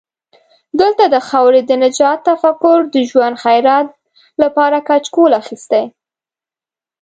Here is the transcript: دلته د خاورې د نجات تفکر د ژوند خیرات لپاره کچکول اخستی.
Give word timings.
دلته 0.79 1.03
د 1.13 1.15
خاورې 1.27 1.61
د 1.65 1.71
نجات 1.83 2.19
تفکر 2.29 2.77
د 2.93 2.95
ژوند 3.09 3.35
خیرات 3.43 3.87
لپاره 4.41 4.77
کچکول 4.87 5.31
اخستی. 5.41 5.85